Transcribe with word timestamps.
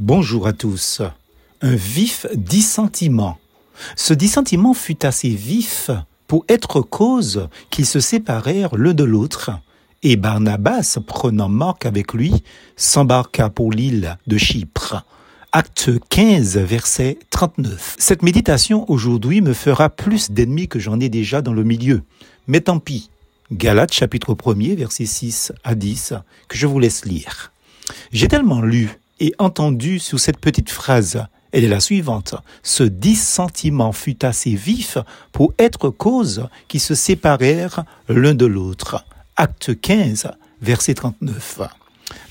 Bonjour 0.00 0.46
à 0.46 0.52
tous. 0.52 1.02
Un 1.60 1.74
vif 1.74 2.24
dissentiment. 2.32 3.36
Ce 3.96 4.14
dissentiment 4.14 4.72
fut 4.72 5.04
assez 5.04 5.30
vif 5.30 5.90
pour 6.28 6.44
être 6.48 6.82
cause 6.82 7.48
qu'ils 7.70 7.84
se 7.84 7.98
séparèrent 7.98 8.76
l'un 8.76 8.94
de 8.94 9.02
l'autre. 9.02 9.50
Et 10.04 10.14
Barnabas, 10.14 10.98
prenant 11.04 11.48
Marc 11.48 11.84
avec 11.84 12.12
lui, 12.14 12.44
s'embarqua 12.76 13.50
pour 13.50 13.72
l'île 13.72 14.16
de 14.28 14.38
Chypre. 14.38 15.02
Acte 15.50 15.90
15, 16.10 16.58
verset 16.58 17.18
39. 17.30 17.96
Cette 17.98 18.22
méditation 18.22 18.88
aujourd'hui 18.88 19.40
me 19.40 19.52
fera 19.52 19.90
plus 19.90 20.30
d'ennemis 20.30 20.68
que 20.68 20.78
j'en 20.78 21.00
ai 21.00 21.08
déjà 21.08 21.42
dans 21.42 21.52
le 21.52 21.64
milieu. 21.64 22.02
Mais 22.46 22.60
tant 22.60 22.78
pis. 22.78 23.10
Galates 23.50 23.94
chapitre 23.94 24.36
1 24.46 24.76
verset 24.76 25.06
6 25.06 25.52
à 25.64 25.74
10 25.74 26.14
que 26.46 26.56
je 26.56 26.68
vous 26.68 26.78
laisse 26.78 27.04
lire. 27.04 27.50
J'ai 28.12 28.28
tellement 28.28 28.60
lu 28.62 28.96
et 29.20 29.34
entendu 29.38 29.98
sous 29.98 30.18
cette 30.18 30.38
petite 30.38 30.70
phrase. 30.70 31.26
Elle 31.52 31.64
est 31.64 31.68
la 31.68 31.80
suivante. 31.80 32.34
Ce 32.62 32.82
dissentiment 32.82 33.92
fut 33.92 34.24
assez 34.24 34.54
vif 34.54 34.98
pour 35.32 35.54
être 35.58 35.88
cause 35.90 36.48
qui 36.68 36.78
se 36.78 36.94
séparèrent 36.94 37.84
l'un 38.08 38.34
de 38.34 38.46
l'autre. 38.46 39.04
Acte 39.36 39.80
15, 39.80 40.28
verset 40.60 40.94
39. 40.94 41.60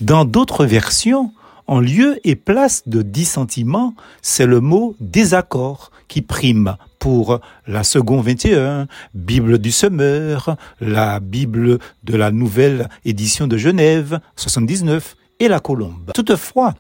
Dans 0.02 0.26
d'autres 0.26 0.66
versions, 0.66 1.32
en 1.66 1.80
lieu 1.80 2.20
et 2.24 2.36
place 2.36 2.84
de 2.86 3.02
dissentiment, 3.02 3.96
c'est 4.22 4.46
le 4.46 4.62
mot 4.62 4.96
désaccord 5.00 5.92
qui 6.08 6.22
prime 6.22 6.78
pour 7.00 7.40
la 7.68 7.84
seconde 7.84 8.26
21, 8.26 8.88
Bible 9.14 9.60
du 9.60 9.72
Semeur, 9.72 10.56
la 10.80 11.20
Bible 11.20 11.80
de 12.04 12.16
la 12.16 12.32
nouvelle 12.32 12.90
édition 13.06 13.48
de 13.48 13.58
Genève, 13.58 14.20
79, 14.36 15.16
et 15.40 15.48
la 15.48 15.60
colombe. 15.60 16.12
Toutefois, 16.14 16.74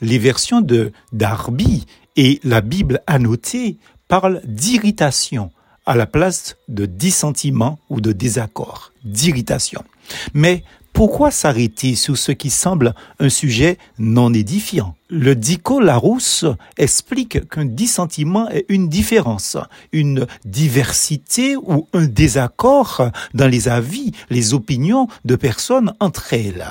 les 0.00 0.18
versions 0.18 0.60
de 0.60 0.92
Darby 1.12 1.86
et 2.16 2.40
la 2.44 2.60
Bible 2.60 3.02
annotée 3.06 3.78
parlent 4.08 4.40
d'irritation 4.44 5.50
à 5.86 5.96
la 5.96 6.06
place 6.06 6.56
de 6.68 6.86
dissentiment 6.86 7.78
ou 7.90 8.00
de 8.00 8.12
désaccord, 8.12 8.92
d'irritation. 9.04 9.84
Mais 10.32 10.64
pourquoi 10.92 11.30
s'arrêter 11.30 11.96
sur 11.96 12.16
ce 12.16 12.32
qui 12.32 12.50
semble 12.50 12.94
un 13.18 13.28
sujet 13.28 13.78
non 13.98 14.32
édifiant? 14.32 14.94
Le 15.16 15.36
dico 15.36 15.78
Larousse 15.78 16.44
explique 16.76 17.48
qu'un 17.48 17.66
dissentiment 17.66 18.48
est 18.48 18.64
une 18.68 18.88
différence, 18.88 19.56
une 19.92 20.26
diversité 20.44 21.54
ou 21.54 21.86
un 21.92 22.06
désaccord 22.06 23.10
dans 23.32 23.46
les 23.46 23.68
avis, 23.68 24.10
les 24.28 24.54
opinions 24.54 25.06
de 25.24 25.36
personnes 25.36 25.94
entre 26.00 26.32
elles. 26.32 26.66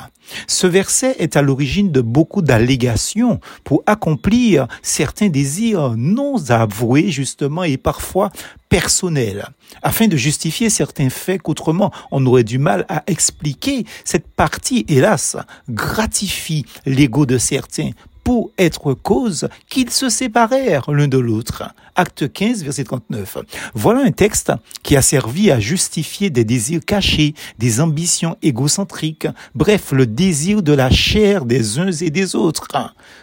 Ce 0.48 0.68
verset 0.68 1.16
est 1.20 1.38
à 1.38 1.42
l'origine 1.42 1.94
de 1.94 2.02
beaucoup 2.02 2.42
d'allégations 2.42 3.40
pour 3.64 3.82
accomplir 3.86 4.68
certains 4.82 5.30
désirs 5.30 5.94
non 5.96 6.36
avoués 6.50 7.12
justement 7.12 7.64
et 7.64 7.78
parfois 7.78 8.30
personnels, 8.68 9.48
afin 9.84 10.08
de 10.08 10.18
justifier 10.18 10.70
certains 10.70 11.10
faits 11.10 11.42
qu'autrement 11.44 11.94
on 12.12 12.26
aurait 12.26 12.44
du 12.44 12.58
mal 12.58 12.86
à 12.90 13.04
expliquer. 13.08 13.86
Cette 14.04 14.28
partie, 14.28 14.86
hélas, 14.90 15.38
gratifie 15.70 16.66
l'ego 16.86 17.26
de 17.26 17.38
certains 17.38 17.92
pour 18.24 18.52
être 18.58 18.94
cause 18.94 19.50
qu'ils 19.70 19.90
se 19.90 20.10
séparèrent 20.10 20.90
l'un 20.92 21.08
de 21.08 21.18
l'autre. 21.18 21.64
Acte 21.96 22.32
15, 22.32 22.64
verset 22.64 22.86
39. 22.86 23.38
Voilà 23.76 24.02
un 24.02 24.12
texte 24.12 24.52
qui 24.82 24.96
a 24.96 25.02
servi 25.02 25.52
à 25.52 25.60
justifier 25.60 26.30
des 26.30 26.44
désirs 26.44 26.82
cachés, 26.86 27.36
des 27.60 27.82
ambitions 27.82 28.38
égocentriques, 28.42 29.28
bref, 29.54 29.92
le 29.92 30.08
désir 30.08 30.64
de 30.64 30.74
la 30.74 30.90
chair 30.90 31.46
des 31.46 31.80
uns 31.80 31.92
et 31.92 32.10
des 32.10 32.36
autres. 32.36 32.68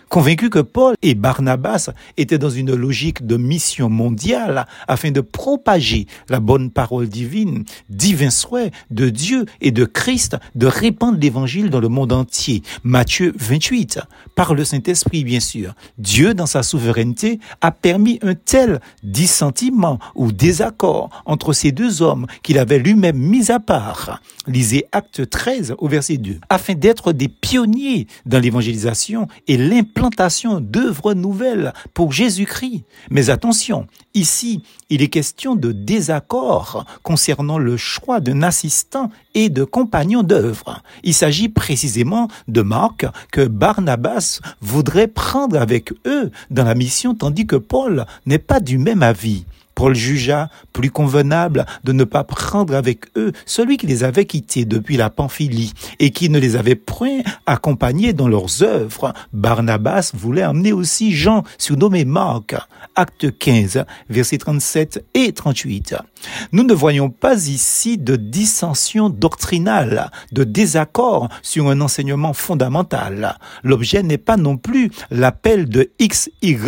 Convaincus 0.08 0.50
que 0.50 0.58
Paul 0.58 0.96
et 1.02 1.14
Barnabas 1.14 1.90
étaient 2.16 2.38
dans 2.38 2.50
une 2.50 2.74
logique 2.74 3.26
de 3.26 3.36
mission 3.36 3.88
mondiale 3.88 4.66
afin 4.88 5.12
de 5.12 5.20
propager 5.20 6.06
la 6.28 6.40
bonne 6.40 6.70
parole 6.70 7.08
divine, 7.08 7.64
divin 7.88 8.30
souhait 8.30 8.72
de 8.90 9.08
Dieu 9.08 9.46
et 9.60 9.70
de 9.70 9.84
Christ 9.84 10.36
de 10.56 10.66
répandre 10.66 11.18
l'évangile 11.20 11.70
dans 11.70 11.78
le 11.78 11.89
monde 11.89 12.12
entier. 12.12 12.62
Matthieu 12.83 13.33
28. 13.39 14.00
Par 14.34 14.55
le 14.55 14.64
Saint-Esprit, 14.90 15.23
bien 15.23 15.39
sûr. 15.39 15.74
Dieu, 15.98 16.34
dans 16.34 16.46
sa 16.46 16.64
souveraineté, 16.64 17.39
a 17.61 17.70
permis 17.70 18.18
un 18.23 18.34
tel 18.34 18.80
dissentiment 19.05 20.01
ou 20.17 20.33
désaccord 20.33 21.11
entre 21.27 21.52
ces 21.52 21.70
deux 21.70 22.02
hommes 22.02 22.27
qu'il 22.42 22.58
avait 22.58 22.80
lui-même 22.80 23.17
mis 23.17 23.52
à 23.52 23.61
part. 23.61 24.20
Lisez 24.48 24.86
Acte 24.90 25.30
13 25.30 25.77
au 25.78 25.86
verset 25.86 26.17
2. 26.17 26.39
Afin 26.48 26.74
d'être 26.74 27.12
des 27.12 27.28
pionniers 27.28 28.08
dans 28.27 28.40
l'évangélisation 28.40 29.28
et 29.46 29.56
l'implantation 29.56 30.61
d'œuvres 30.61 31.14
nouvelles 31.14 31.72
pour 31.95 32.12
Jésus-Christ. 32.12 32.83
Mais 33.11 33.30
attention, 33.30 33.86
ici, 34.14 34.62
il 34.89 35.02
est 35.02 35.08
question 35.08 35.55
de 35.55 35.70
désaccord 35.70 36.84
concernant 37.05 37.58
le 37.58 37.77
choix 37.77 38.18
d'un 38.18 38.42
assistant 38.42 39.11
et 39.34 39.48
de 39.51 39.62
compagnon 39.62 40.22
d'œuvre. 40.22 40.83
Il 41.05 41.14
s'agit 41.14 41.48
précisément 41.48 42.28
de 42.48 42.62
Marc 42.62 43.07
que 43.30 43.46
Barnabas 43.46 44.40
prendre 45.07 45.58
avec 45.58 45.92
eux 46.07 46.30
dans 46.51 46.64
la 46.64 46.74
mission 46.74 47.14
tandis 47.14 47.46
que 47.46 47.57
Paul 47.57 48.07
n'est 48.27 48.39
pas 48.39 48.61
du 48.61 48.79
même 48.79 49.02
avis. 49.02 49.45
Paul 49.80 49.95
jugea 49.95 50.51
plus 50.74 50.91
convenable 50.91 51.64
de 51.85 51.92
ne 51.92 52.05
pas 52.05 52.23
prendre 52.23 52.74
avec 52.74 53.07
eux 53.17 53.33
celui 53.46 53.79
qui 53.79 53.86
les 53.86 54.05
avait 54.05 54.27
quittés 54.27 54.67
depuis 54.67 54.98
la 54.98 55.08
Pamphylie 55.08 55.73
et 55.98 56.11
qui 56.11 56.29
ne 56.29 56.39
les 56.39 56.57
avait 56.57 56.74
point 56.74 57.20
accompagnés 57.46 58.13
dans 58.13 58.29
leurs 58.29 58.63
œuvres. 58.63 59.14
Barnabas 59.33 60.13
voulait 60.13 60.45
emmener 60.45 60.74
aussi 60.74 61.14
Jean, 61.14 61.45
surnommé 61.57 62.05
Marc. 62.05 62.57
Acte 62.95 63.39
15, 63.39 63.86
versets 64.11 64.36
37 64.36 65.02
et 65.14 65.33
38. 65.33 65.95
Nous 66.52 66.64
ne 66.64 66.74
voyons 66.74 67.08
pas 67.08 67.46
ici 67.46 67.96
de 67.96 68.17
dissension 68.17 69.08
doctrinale, 69.08 70.11
de 70.33 70.45
désaccord 70.45 71.29
sur 71.40 71.69
un 71.69 71.80
enseignement 71.80 72.35
fondamental. 72.35 73.39
L'objet 73.63 74.02
n'est 74.02 74.19
pas 74.19 74.36
non 74.36 74.57
plus 74.57 74.90
l'appel 75.11 75.69
de 75.69 75.90
XY 76.01 76.58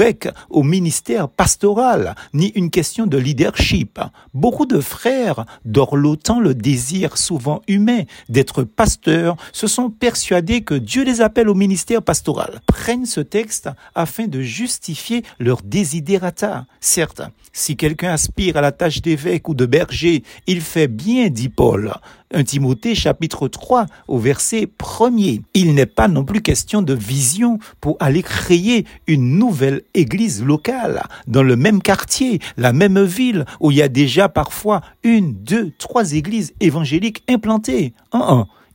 au 0.48 0.62
ministère 0.62 1.28
pastoral, 1.28 2.14
ni 2.32 2.48
une 2.54 2.70
question 2.70 3.01
de 3.06 3.18
leadership. 3.18 4.00
Beaucoup 4.34 4.66
de 4.66 4.80
frères, 4.80 5.44
dorlotant 5.64 6.40
le 6.40 6.54
désir 6.54 7.16
souvent 7.16 7.62
humain 7.68 8.02
d'être 8.28 8.64
pasteurs, 8.64 9.36
se 9.52 9.66
sont 9.66 9.90
persuadés 9.90 10.62
que 10.62 10.74
Dieu 10.74 11.04
les 11.04 11.20
appelle 11.20 11.48
au 11.48 11.54
ministère 11.54 12.02
pastoral. 12.02 12.60
Prennent 12.66 13.06
ce 13.06 13.20
texte 13.20 13.68
afin 13.94 14.26
de 14.26 14.40
justifier 14.40 15.22
leur 15.38 15.62
desiderata. 15.62 16.66
Certes, 16.80 17.22
si 17.52 17.76
quelqu'un 17.76 18.12
aspire 18.12 18.56
à 18.56 18.60
la 18.60 18.72
tâche 18.72 19.02
d'évêque 19.02 19.48
ou 19.48 19.54
de 19.54 19.66
berger, 19.66 20.22
il 20.46 20.60
fait 20.60 20.88
bien, 20.88 21.28
dit 21.28 21.48
Paul. 21.48 21.92
1 22.34 22.44
Timothée 22.44 22.94
chapitre 22.94 23.48
3 23.48 23.86
au 24.08 24.18
verset 24.18 24.68
1er. 24.78 25.42
Il 25.54 25.74
n'est 25.74 25.86
pas 25.86 26.08
non 26.08 26.24
plus 26.24 26.40
question 26.40 26.82
de 26.82 26.94
vision 26.94 27.58
pour 27.80 27.96
aller 28.00 28.22
créer 28.22 28.86
une 29.06 29.38
nouvelle 29.38 29.82
église 29.94 30.42
locale 30.42 31.02
dans 31.26 31.42
le 31.42 31.56
même 31.56 31.82
quartier, 31.82 32.40
la 32.56 32.72
même 32.72 32.91
ville 33.00 33.44
où 33.60 33.70
il 33.70 33.78
y 33.78 33.82
a 33.82 33.88
déjà 33.88 34.28
parfois 34.28 34.82
une, 35.02 35.32
deux, 35.34 35.72
trois 35.78 36.12
églises 36.12 36.54
évangéliques 36.60 37.22
implantées. 37.28 37.94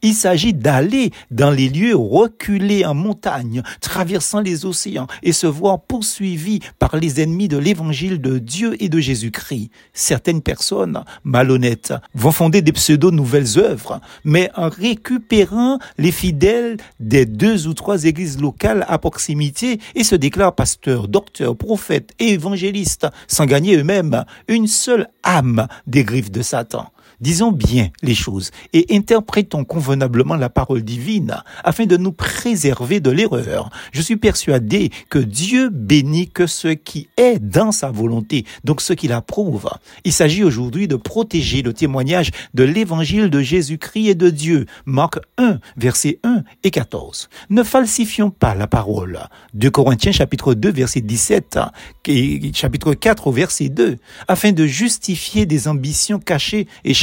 Il 0.01 0.13
s'agit 0.13 0.53
d'aller 0.53 1.11
dans 1.31 1.51
les 1.51 1.69
lieux 1.69 1.95
reculés 1.95 2.85
en 2.85 2.93
montagne, 2.93 3.63
traversant 3.81 4.39
les 4.39 4.65
océans 4.65 5.07
et 5.23 5.33
se 5.33 5.47
voir 5.47 5.81
poursuivis 5.81 6.59
par 6.79 6.95
les 6.97 7.21
ennemis 7.21 7.47
de 7.47 7.57
l'évangile 7.57 8.21
de 8.21 8.37
Dieu 8.37 8.81
et 8.81 8.89
de 8.89 8.99
Jésus-Christ. 8.99 9.69
Certaines 9.93 10.41
personnes 10.41 11.03
malhonnêtes 11.23 11.93
vont 12.13 12.31
fonder 12.31 12.61
des 12.61 12.71
pseudo-nouvelles 12.71 13.57
œuvres, 13.57 14.01
mais 14.23 14.49
en 14.55 14.69
récupérant 14.69 15.79
les 15.97 16.11
fidèles 16.11 16.77
des 16.99 17.25
deux 17.25 17.67
ou 17.67 17.73
trois 17.73 18.05
églises 18.05 18.39
locales 18.39 18.85
à 18.87 18.97
proximité 18.97 19.79
et 19.95 20.03
se 20.03 20.15
déclarent 20.15 20.55
pasteurs, 20.55 21.07
docteurs, 21.07 21.55
prophètes 21.55 22.11
et 22.19 22.33
évangélistes, 22.33 23.07
sans 23.27 23.45
gagner 23.45 23.77
eux-mêmes 23.77 24.25
une 24.47 24.67
seule 24.67 25.07
âme 25.23 25.67
des 25.85 26.03
griffes 26.03 26.31
de 26.31 26.41
Satan. 26.41 26.91
Disons 27.19 27.51
bien 27.51 27.89
les 28.01 28.15
choses 28.15 28.51
et 28.73 28.85
interprétons 28.91 29.63
convenablement 29.63 30.35
la 30.35 30.49
parole 30.49 30.83
divine 30.83 31.37
afin 31.63 31.85
de 31.85 31.97
nous 31.97 32.11
préserver 32.11 32.99
de 32.99 33.11
l'erreur. 33.11 33.69
Je 33.91 34.01
suis 34.01 34.17
persuadé 34.17 34.91
que 35.09 35.19
Dieu 35.19 35.69
bénit 35.69 36.29
que 36.29 36.47
ce 36.47 36.69
qui 36.69 37.09
est 37.17 37.39
dans 37.39 37.71
sa 37.71 37.91
volonté, 37.91 38.45
donc 38.63 38.81
ce 38.81 38.93
qu'il 38.93 39.11
approuve. 39.11 39.69
Il 40.03 40.13
s'agit 40.13 40.43
aujourd'hui 40.43 40.87
de 40.87 40.95
protéger 40.95 41.61
le 41.61 41.73
témoignage 41.73 42.31
de 42.53 42.63
l'évangile 42.63 43.29
de 43.29 43.41
Jésus-Christ 43.41 44.07
et 44.07 44.15
de 44.15 44.29
Dieu. 44.29 44.65
Marc 44.85 45.19
1, 45.37 45.59
versets 45.75 46.19
1 46.23 46.43
et 46.63 46.71
14. 46.71 47.29
Ne 47.49 47.63
falsifions 47.63 48.29
pas 48.29 48.55
la 48.55 48.67
parole. 48.67 49.19
2 49.53 49.69
Corinthiens 49.69 50.11
chapitre 50.11 50.53
2, 50.53 50.71
verset 50.71 51.01
17 51.01 51.59
et 52.07 52.51
chapitre 52.53 52.93
4 52.93 53.27
au 53.27 53.31
verset 53.31 53.69
2, 53.69 53.97
afin 54.27 54.51
de 54.51 54.65
justifier 54.65 55.45
des 55.45 55.67
ambitions 55.67 56.19
cachées 56.19 56.67
et 56.83 56.93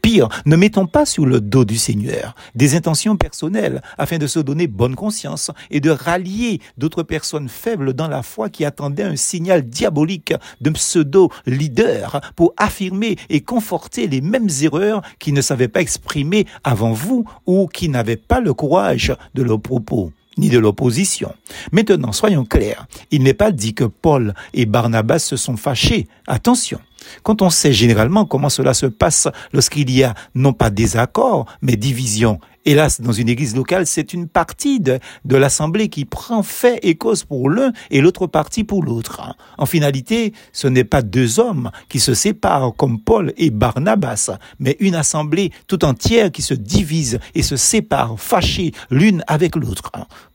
Pire, 0.00 0.28
ne 0.46 0.56
mettons 0.56 0.86
pas 0.86 1.04
sur 1.04 1.26
le 1.26 1.40
dos 1.40 1.64
du 1.64 1.76
Seigneur 1.76 2.34
des 2.54 2.74
intentions 2.74 3.16
personnelles 3.16 3.82
afin 3.98 4.18
de 4.18 4.26
se 4.26 4.38
donner 4.38 4.66
bonne 4.66 4.94
conscience 4.94 5.50
et 5.70 5.80
de 5.80 5.90
rallier 5.90 6.60
d'autres 6.78 7.02
personnes 7.02 7.48
faibles 7.48 7.92
dans 7.92 8.08
la 8.08 8.22
foi 8.22 8.48
qui 8.48 8.64
attendaient 8.64 9.02
un 9.02 9.16
signal 9.16 9.62
diabolique 9.62 10.34
de 10.60 10.70
pseudo-leader 10.70 12.20
pour 12.36 12.54
affirmer 12.56 13.16
et 13.28 13.42
conforter 13.42 14.06
les 14.06 14.20
mêmes 14.20 14.48
erreurs 14.62 15.02
qui 15.18 15.32
ne 15.32 15.40
savaient 15.40 15.68
pas 15.68 15.82
exprimer 15.82 16.46
avant 16.64 16.92
vous 16.92 17.24
ou 17.46 17.66
qui 17.66 17.88
n'avaient 17.88 18.16
pas 18.16 18.40
le 18.40 18.54
courage 18.54 19.14
de 19.34 19.42
leurs 19.42 19.60
propos 19.60 20.12
ni 20.38 20.48
de 20.48 20.58
l'opposition. 20.58 21.34
Maintenant, 21.72 22.12
soyons 22.12 22.44
clairs, 22.44 22.86
il 23.10 23.22
n'est 23.22 23.34
pas 23.34 23.52
dit 23.52 23.74
que 23.74 23.84
Paul 23.84 24.34
et 24.54 24.66
Barnabas 24.66 25.18
se 25.18 25.36
sont 25.36 25.56
fâchés. 25.56 26.08
Attention, 26.26 26.80
quand 27.22 27.42
on 27.42 27.50
sait 27.50 27.72
généralement 27.72 28.24
comment 28.24 28.48
cela 28.48 28.74
se 28.74 28.86
passe 28.86 29.28
lorsqu'il 29.52 29.90
y 29.90 30.04
a 30.04 30.14
non 30.34 30.52
pas 30.52 30.70
désaccord, 30.70 31.46
mais 31.60 31.76
division 31.76 32.38
Hélas, 32.64 33.00
dans 33.00 33.10
une 33.10 33.28
église 33.28 33.56
locale, 33.56 33.88
c'est 33.88 34.12
une 34.12 34.28
partie 34.28 34.78
de, 34.78 35.00
l'assemblée 35.28 35.88
qui 35.88 36.04
prend 36.04 36.44
fait 36.44 36.78
et 36.82 36.94
cause 36.94 37.24
pour 37.24 37.50
l'un 37.50 37.72
et 37.90 38.00
l'autre 38.00 38.28
partie 38.28 38.62
pour 38.62 38.84
l'autre. 38.84 39.20
En 39.58 39.66
finalité, 39.66 40.32
ce 40.52 40.68
n'est 40.68 40.84
pas 40.84 41.02
deux 41.02 41.40
hommes 41.40 41.72
qui 41.88 41.98
se 41.98 42.14
séparent 42.14 42.72
comme 42.76 43.00
Paul 43.00 43.32
et 43.36 43.50
Barnabas, 43.50 44.30
mais 44.60 44.76
une 44.78 44.94
assemblée 44.94 45.50
tout 45.66 45.84
entière 45.84 46.30
qui 46.30 46.42
se 46.42 46.54
divise 46.54 47.18
et 47.34 47.42
se 47.42 47.56
sépare, 47.56 48.14
fâchée 48.20 48.70
l'une 48.90 49.24
avec 49.26 49.56
l'autre. 49.56 49.90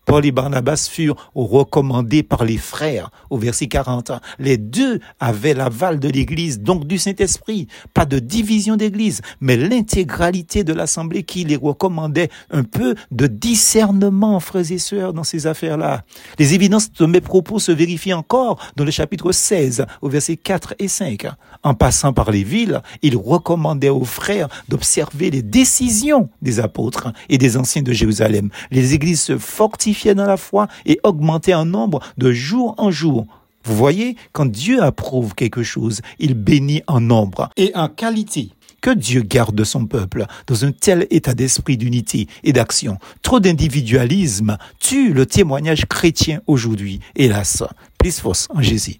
Paul 0.07 0.25
et 0.25 0.31
Barnabas 0.31 0.88
furent 0.89 1.18
recommandés 1.36 2.24
par 2.24 2.45
les 2.45 2.56
frères 2.56 3.12
au 3.30 3.38
verset 3.38 3.68
40. 3.68 4.13
Les 4.39 4.56
deux 4.56 5.01
avaient 5.19 5.54
l'aval 5.54 6.00
de 6.00 6.07
l'Église, 6.07 6.62
donc 6.62 6.88
du 6.88 6.98
Saint-Esprit. 6.98 7.68
Pas 7.94 8.06
de 8.06 8.18
division 8.18 8.77
d'Église, 8.77 9.21
mais 9.42 9.57
l'intégralité 9.57 10.63
de 10.63 10.71
l'Assemblée 10.71 11.24
qui 11.24 11.44
les 11.44 11.57
recommandait 11.57 12.30
un 12.51 12.63
peu 12.63 12.95
de 13.12 13.27
discernement, 13.27 14.39
frères 14.39 14.71
et 14.71 14.77
sœurs, 14.77 15.12
dans 15.12 15.25
ces 15.25 15.45
affaires-là. 15.45 16.04
Les 16.39 16.53
évidences 16.53 16.89
de 16.94 17.06
mes 17.06 17.19
propos 17.19 17.60
se 17.60 17.74
vérifient 17.74 18.13
encore 18.13 18.60
dans 18.77 18.86
le 18.86 18.92
chapitre 18.92 19.33
16, 19.33 19.86
au 20.01 20.07
verset 20.07 20.38
4 20.38 20.75
et 20.80 20.88
5. 20.88 21.27
En 21.63 21.74
passant 21.74 22.13
par 22.13 22.31
les 22.31 22.45
villes, 22.45 22.81
il 23.01 23.18
recommandait 23.18 23.89
aux 23.89 24.06
frères 24.06 24.48
d'observer 24.69 25.31
les 25.31 25.42
décisions 25.42 26.30
des 26.42 26.62
apôtres 26.62 27.12
et 27.27 27.38
des 27.38 27.57
anciens 27.57 27.81
de 27.81 27.92
Jérusalem. 27.92 28.50
Les 28.71 28.94
églises 28.94 29.21
se 29.21 29.38
fortifient 29.38 29.96
dans 30.05 30.25
la 30.25 30.38
foi 30.38 30.67
et 30.85 30.99
augmenter 31.03 31.53
en 31.53 31.65
nombre 31.65 31.99
de 32.17 32.31
jour 32.31 32.75
en 32.77 32.91
jour. 32.91 33.25
Vous 33.63 33.75
voyez, 33.75 34.15
quand 34.31 34.45
Dieu 34.45 34.81
approuve 34.81 35.35
quelque 35.35 35.63
chose, 35.63 36.01
il 36.19 36.35
bénit 36.35 36.83
en 36.88 37.01
nombre 37.01 37.49
et 37.57 37.71
en 37.75 37.89
qualité. 37.89 38.51
Que 38.79 38.91
Dieu 38.91 39.23
garde 39.23 39.61
son 39.63 39.88
peuple 39.88 40.25
dans 40.45 40.63
un 40.63 40.71
tel 40.71 41.07
état 41.09 41.33
d'esprit 41.33 41.75
d'unité 41.75 42.27
et 42.44 42.53
d'action. 42.53 42.97
Trop 43.23 43.39
d'individualisme 43.39 44.57
tue 44.79 45.11
le 45.11 45.25
témoignage 45.25 45.85
chrétien 45.88 46.39
aujourd'hui, 46.47 47.01
hélas. 47.15 47.63
Plus 47.97 48.19
force 48.19 48.47
en 48.53 48.61
Jésus. 48.61 48.95